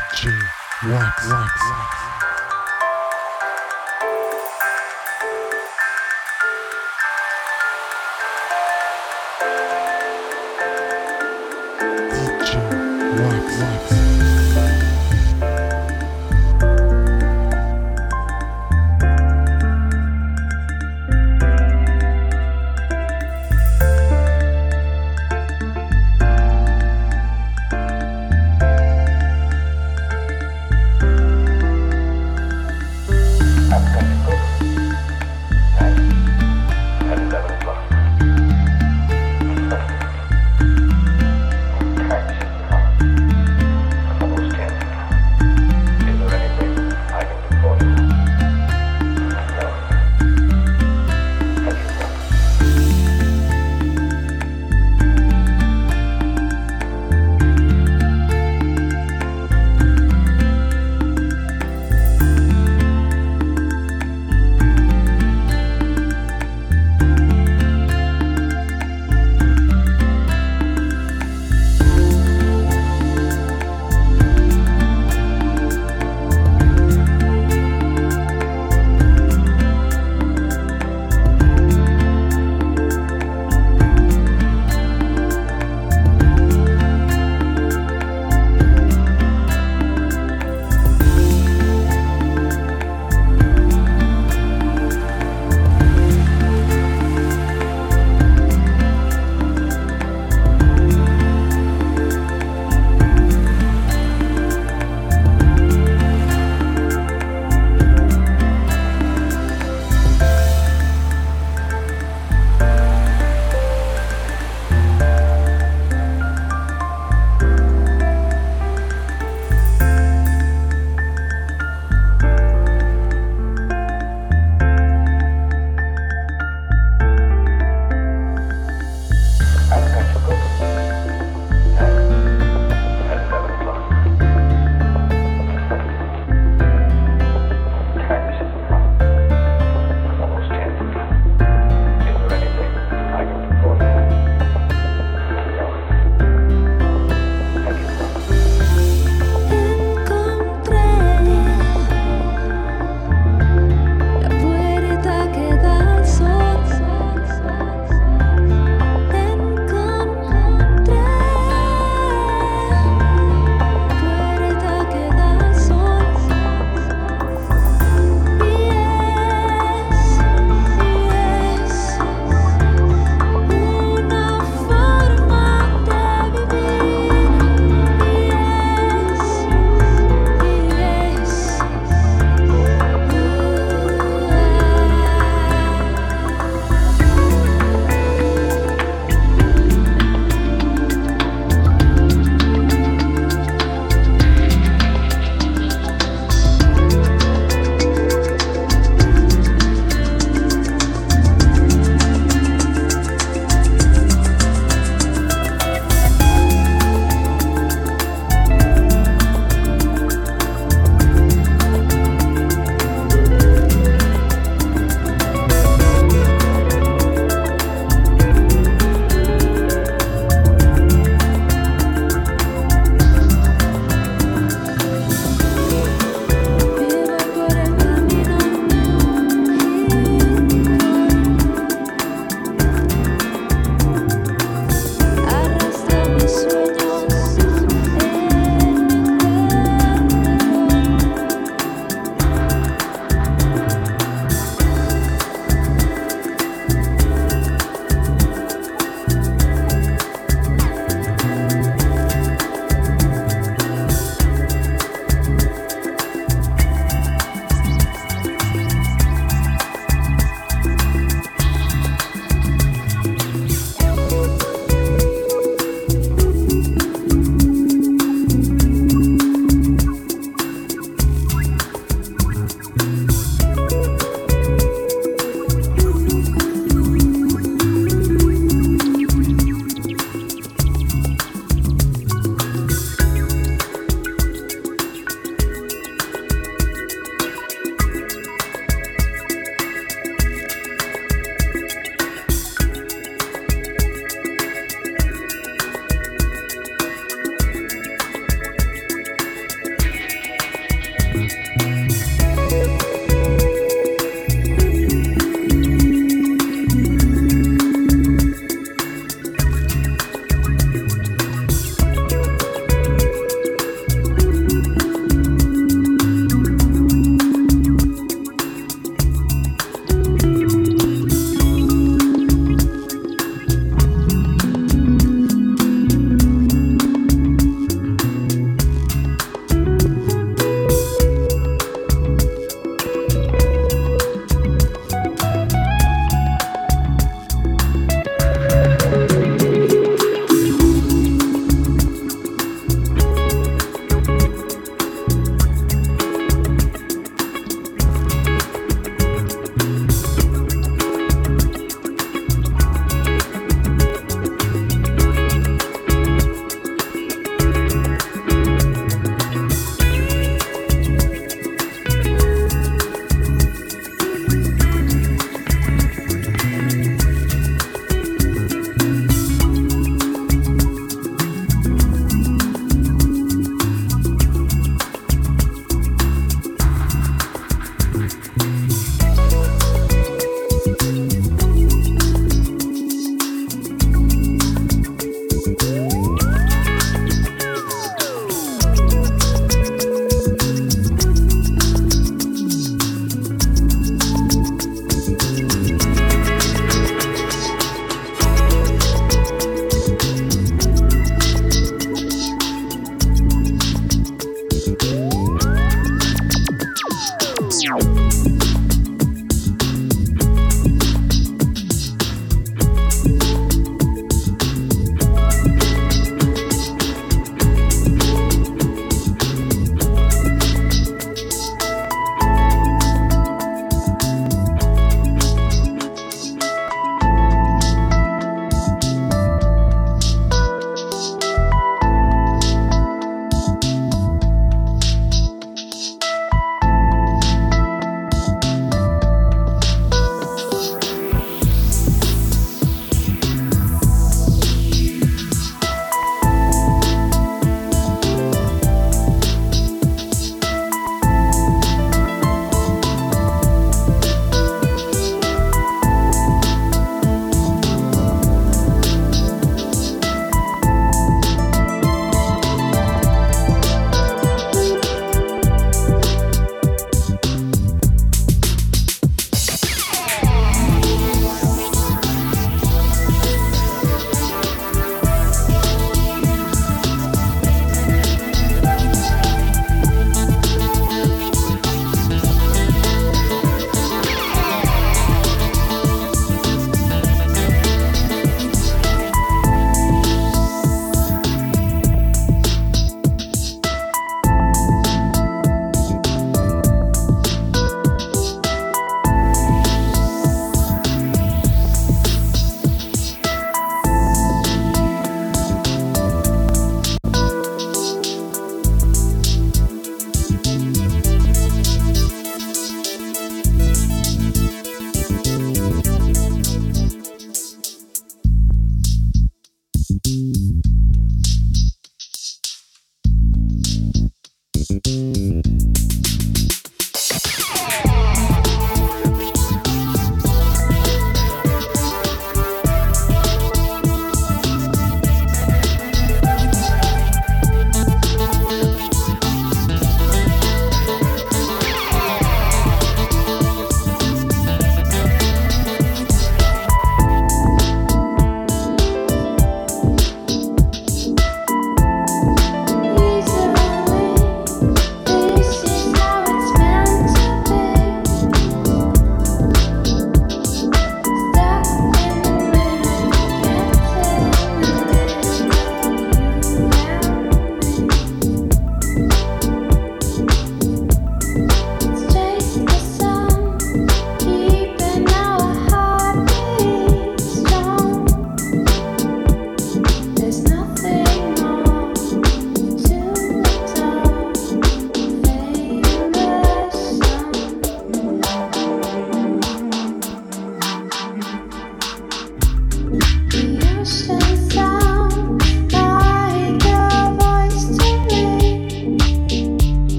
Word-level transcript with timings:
DJ 0.00 0.32
Wax. 0.88 1.28
Wax. 1.28 1.52
DJ 1.62 1.99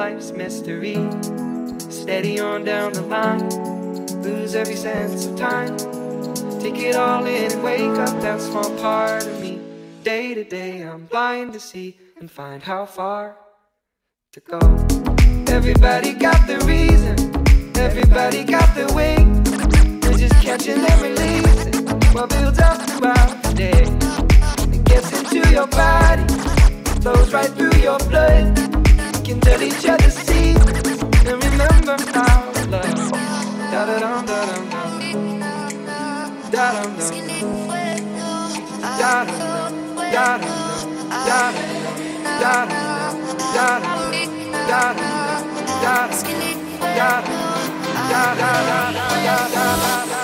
life's 0.00 0.32
mystery. 0.32 0.96
Steady 1.90 2.40
on 2.40 2.64
down 2.64 2.90
the 2.94 3.02
line, 3.02 3.50
lose 4.22 4.54
every 4.54 4.74
sense 4.74 5.26
of 5.26 5.36
time. 5.36 5.76
Take 6.58 6.78
it 6.78 6.96
all 6.96 7.26
in 7.26 7.52
and 7.52 7.62
wake 7.62 7.98
up 8.06 8.14
that 8.22 8.40
small 8.40 8.70
part 8.78 9.26
of 9.26 9.40
me. 9.42 9.60
Day 10.02 10.32
to 10.32 10.42
day, 10.42 10.80
I'm 10.80 11.04
blind 11.04 11.52
to 11.52 11.60
see 11.60 11.98
and 12.18 12.30
find 12.30 12.62
how 12.62 12.86
far 12.86 13.36
to 14.32 14.40
go. 14.40 14.60
Everybody 15.58 16.14
got 16.14 16.46
the 16.46 16.58
reason, 16.74 17.16
everybody 17.76 18.42
got 18.42 18.74
the 18.74 18.86
way. 18.94 19.16
We're 20.02 20.16
just 20.16 20.36
catching 20.46 20.80
and 20.90 21.00
releasing 21.02 21.74
what 22.14 22.30
builds 22.30 22.58
up 22.58 22.80
throughout 22.88 23.42
the 23.42 23.52
day. 23.52 23.82
It 24.76 24.82
gets 24.86 25.08
into 25.18 25.46
your 25.50 25.66
body, 25.66 26.24
flows 27.02 27.34
right 27.34 27.50
through 27.50 27.78
your 27.82 27.98
blood 28.08 28.79
can 29.30 29.40
tell 29.40 29.62
each 29.62 29.86
other 29.86 30.10
secrets 30.10 31.02
and 31.28 31.44
remember 31.44 31.96
our 32.18 32.52
love. 32.66 33.10
Da 33.70 33.86
da 33.86 33.98
da. 34.00 34.22
Da. 36.50 36.66
Da. 38.98 39.14
Da. 39.14 39.24
Da. 40.10 40.38
Da. 41.26 41.46
Da. 42.40 42.66
Da. 43.30 43.76
Da. 44.70 45.20
Da 48.10 48.34
da 48.34 48.52
da 48.68 48.80
da 48.80 49.36
da 49.48 49.66
da 50.06 50.19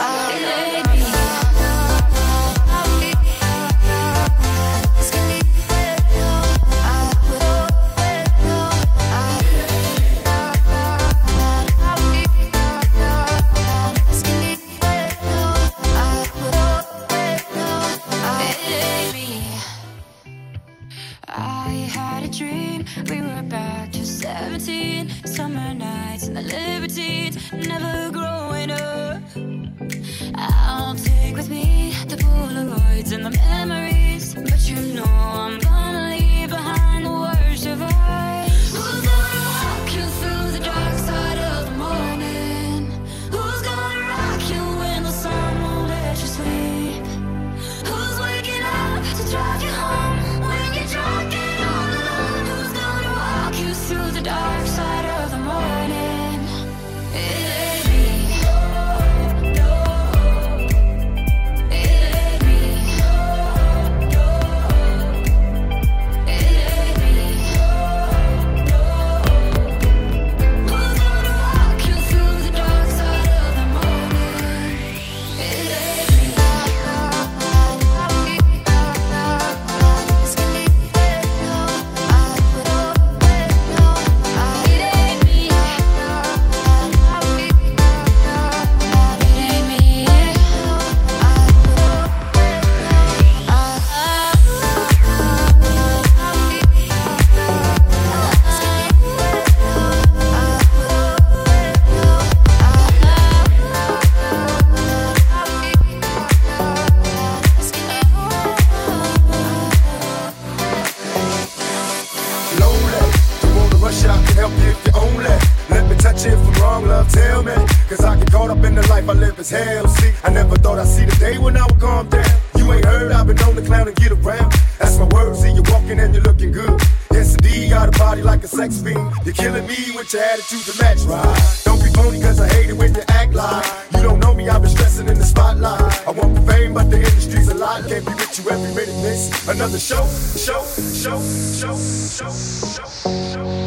MC. 119.77 120.13
I 120.25 120.31
never 120.31 120.57
thought 120.57 120.79
I'd 120.79 120.89
see 120.89 121.05
the 121.05 121.17
day 121.17 121.39
when 121.39 121.57
I 121.57 121.65
would 121.67 121.79
calm 121.79 122.09
down. 122.09 122.25
You 122.57 122.73
ain't 122.73 122.85
heard, 122.85 123.13
I've 123.13 123.27
been 123.27 123.39
on 123.41 123.55
the 123.55 123.63
clown 123.63 123.87
and 123.89 123.97
get 123.97 124.13
around. 124.13 124.53
That's 124.79 124.99
my 124.99 125.07
words, 125.15 125.41
see 125.41 125.53
you 125.53 125.63
walking 125.69 126.01
and 126.01 126.15
you're 126.15 126.23
looking 126.25 126.53
good. 126.53 126.81
Yes, 127.13 127.35
indeed, 127.35 127.71
got 127.71 127.89
a 127.89 127.99
body 127.99 128.23
like 128.23 128.43
a 128.43 128.49
sex 128.49 128.81
fiend. 128.81 129.13
You're 129.25 129.35
killing 129.35 129.67
me 129.67 129.77
with 129.95 130.13
your 130.13 130.23
attitude 130.23 130.65
to 130.69 130.83
match, 130.83 131.01
right? 131.03 131.63
Don't 131.65 131.83
be 131.83 131.91
phony, 131.91 132.21
cause 132.21 132.41
I 132.41 132.49
hate 132.49 132.71
it 132.71 132.77
when 132.77 132.95
you 132.95 133.03
act 133.09 133.35
like 133.35 133.67
you 133.95 134.03
don't 134.03 134.21
know 134.21 134.35
me. 134.35 134.49
I've 134.49 134.63
been 134.63 134.71
stressing 134.71 135.09
in 135.09 135.19
the 135.19 135.25
spotlight. 135.25 135.81
I 136.07 136.11
want 136.11 136.35
the 136.35 136.43
fame, 136.51 136.75
but 136.75 136.91
the 136.91 136.99
industry's 136.99 137.49
a 137.49 137.55
lot. 137.55 137.87
Can't 137.89 138.05
be 138.05 138.13
with 138.13 138.39
you 138.39 138.51
every 138.51 138.75
minute, 138.75 138.99
miss. 139.03 139.49
Another 139.49 139.79
show, 139.79 140.07
show, 140.37 140.63
show, 141.05 141.21
show, 141.61 141.77
show, 141.77 142.31
show. 142.31 143.11
show. 143.33 143.66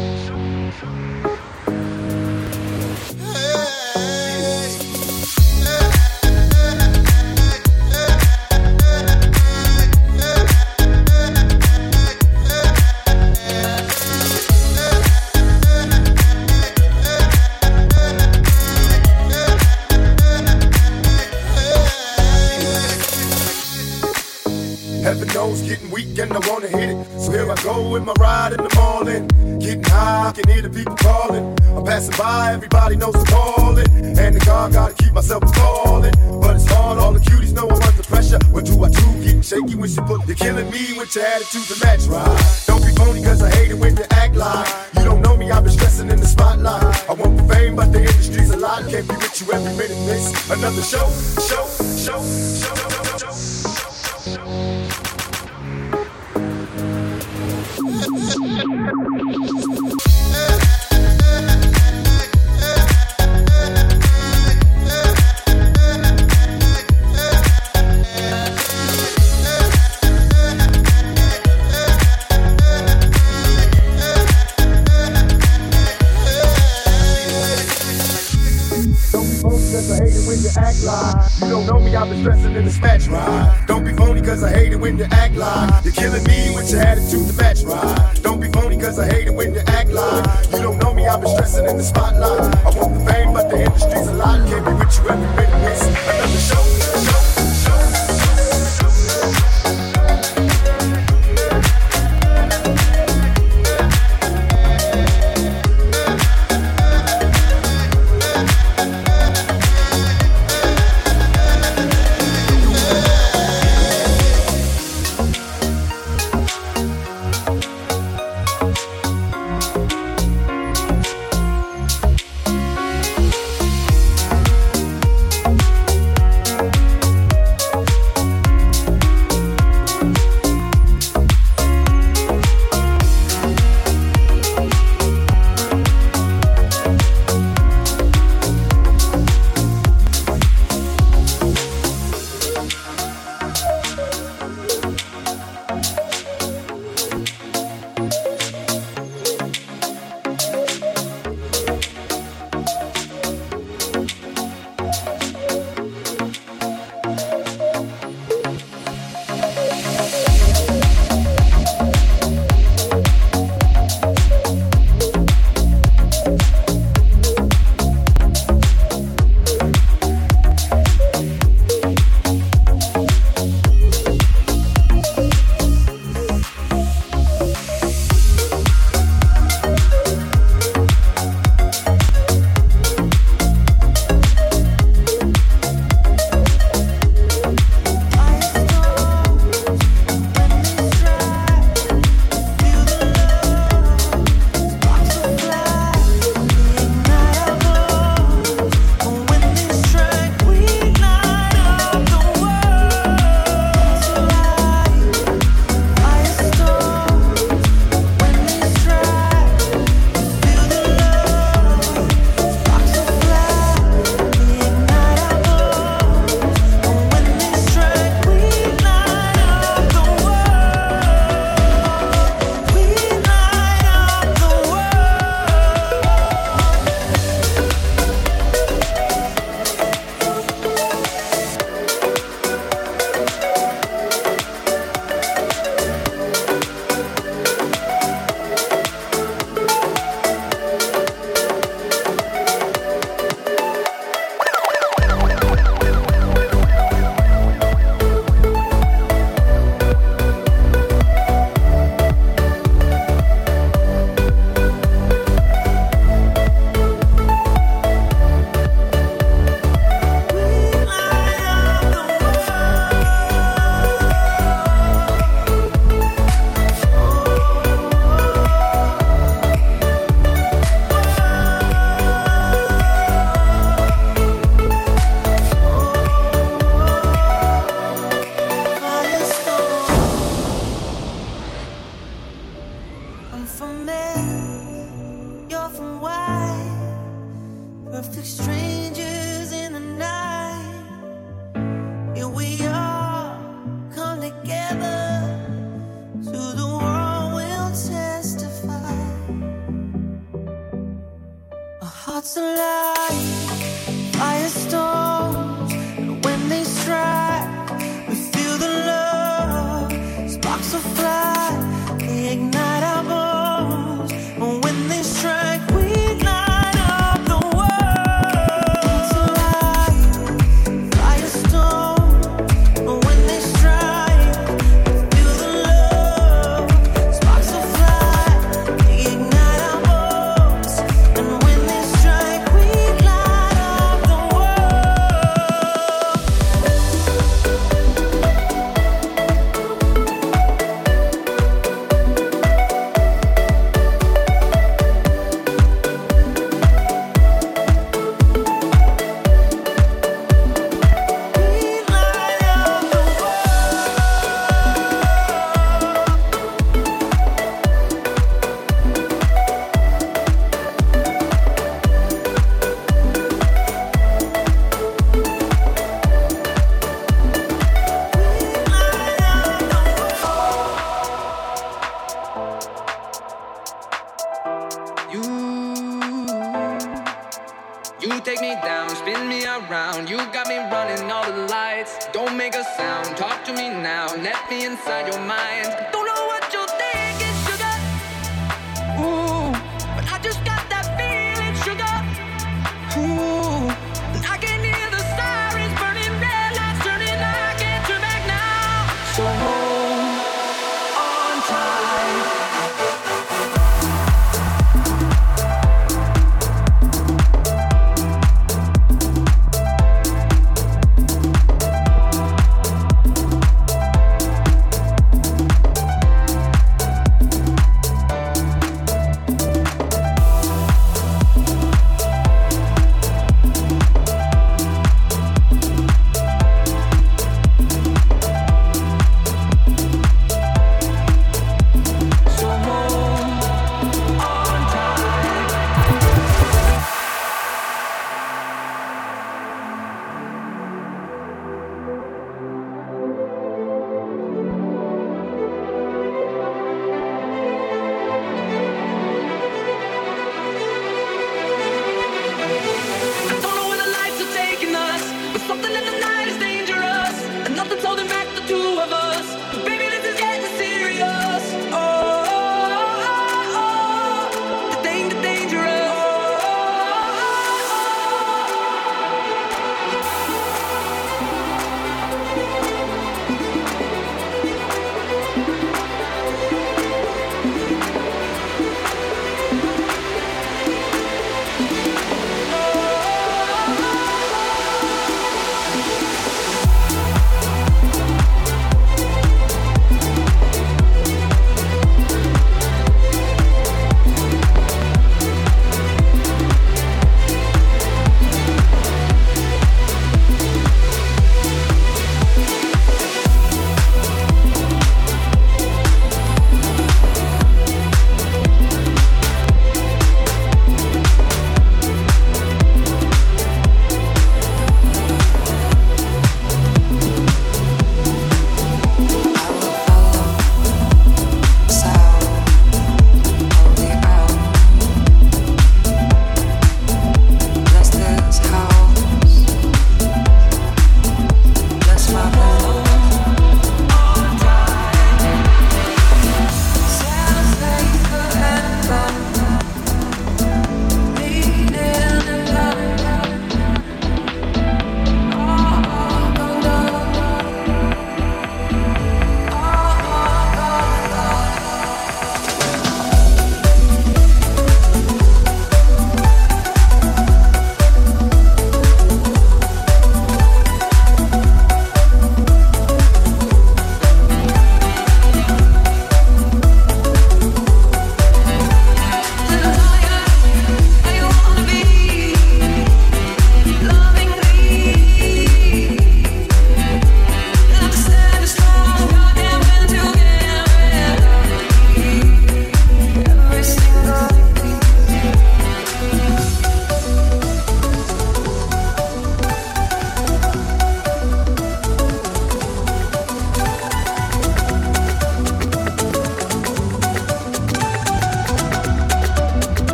I 30.30 30.32
can 30.32 30.48
hear 30.48 30.62
the 30.62 30.70
people 30.70 30.94
calling. 30.94 31.58
I'm 31.74 31.84
passing 31.84 32.14
by, 32.16 32.52
everybody 32.52 32.94
knows 32.94 33.16
I'm 33.16 33.26
calling. 33.26 33.88
And 34.16 34.36
the 34.36 34.38
car 34.38 34.70
gotta 34.70 34.94
keep 34.94 35.12
myself 35.12 35.42
falling. 35.56 36.14
But 36.40 36.54
it's 36.54 36.70
hard, 36.70 36.98
all 36.98 37.12
the 37.12 37.18
cuties 37.18 37.52
know 37.52 37.68
I'm 37.68 37.82
under 37.82 38.04
pressure. 38.04 38.38
What 38.52 38.64
do 38.64 38.78
I 38.84 38.90
do? 38.90 39.06
Getting 39.24 39.42
shaky 39.42 39.74
when 39.74 39.90
she 39.90 40.00
put, 40.02 40.24
you're 40.28 40.36
killing 40.36 40.70
me 40.70 40.94
with 40.96 41.16
your 41.16 41.24
attitude 41.24 41.66
to 41.66 41.84
match, 41.84 42.06
right? 42.06 42.62
Don't 42.68 42.80
be 42.86 42.94
phony, 42.94 43.24
cause 43.24 43.42
I 43.42 43.50
hate 43.50 43.72
it 43.72 43.78
when 43.78 43.96
you 43.96 44.04
act 44.12 44.36
like 44.36 44.68
you 44.94 45.02
don't 45.02 45.20
know 45.20 45.36
me. 45.36 45.50
I've 45.50 45.64
been 45.64 45.72
stressing 45.72 46.08
in 46.08 46.20
the 46.20 46.26
spotlight. 46.26 47.10
I 47.10 47.12
want 47.14 47.36
the 47.36 47.52
fame, 47.52 47.74
but 47.74 47.90
the 47.90 47.98
industry's 47.98 48.50
a 48.50 48.56
lot. 48.56 48.88
Can't 48.88 49.08
be 49.08 49.16
with 49.16 49.34
you 49.40 49.52
every 49.52 49.74
minute, 49.74 49.98
miss. 50.06 50.30
Another 50.48 50.82
show, 50.82 51.10
show, 51.42 51.66
show, 52.06 52.22
show, 52.22 52.76
show, 52.78 53.09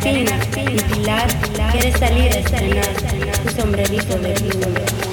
fina, 0.00 0.38
y 0.56 0.94
Pilar 0.94 1.28
quiere 1.72 1.92
salir 1.92 2.32
a 2.32 2.38
estrenar 2.38 3.36
su 3.42 3.60
sombrerito 3.60 4.18
de 4.18 4.32
pluma. 4.32 5.09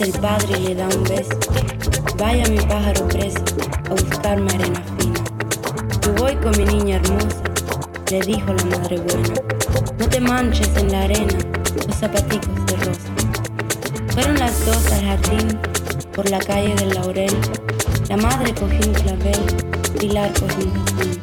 El 0.00 0.12
padre 0.12 0.58
y 0.58 0.68
le 0.68 0.74
da 0.74 0.88
un 0.88 1.04
beso. 1.04 1.38
Vaya 2.16 2.44
mi 2.48 2.58
pájaro 2.58 3.06
preso 3.08 3.44
a 3.86 3.90
buscarme 3.90 4.50
arena 4.52 4.82
fina. 4.98 5.20
Yo 6.02 6.14
voy 6.14 6.36
con 6.36 6.56
mi 6.56 6.64
niña 6.64 6.96
hermosa, 6.96 7.42
le 8.10 8.20
dijo 8.20 8.52
la 8.52 8.64
madre 8.64 8.98
buena. 8.98 9.34
No 9.98 10.08
te 10.08 10.20
manches 10.20 10.70
en 10.76 10.92
la 10.92 11.02
arena, 11.02 11.38
los 11.86 11.96
zapaticos 11.96 12.66
de 12.66 12.76
rosa. 12.76 13.10
Fueron 14.14 14.38
las 14.38 14.64
dos 14.64 14.92
al 14.92 15.04
jardín, 15.04 15.58
por 16.14 16.30
la 16.30 16.38
calle 16.38 16.74
del 16.76 16.94
laurel. 16.94 17.36
La 18.08 18.16
madre 18.16 18.54
cogió 18.54 18.80
un 18.86 18.94
clavel, 18.94 19.40
Pilar 19.98 20.32
cogió 20.32 20.64
un 20.64 20.84
jazmín. 20.84 21.20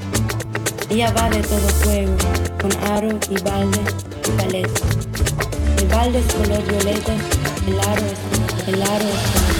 Ella 0.89 1.11
va 1.11 1.29
de 1.29 1.41
todo 1.41 1.67
fuego, 1.81 2.15
con 2.61 2.71
aro 2.91 3.09
y 3.29 3.41
balde 3.41 3.79
y 4.27 4.31
paleta. 4.41 4.81
El 5.79 5.87
balde 5.87 6.19
es 6.19 6.33
color 6.33 6.63
violeta, 6.67 7.13
el 7.67 7.79
aro 7.79 8.05
es, 8.05 8.36
el 8.67 9.56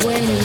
sol, 0.00 0.41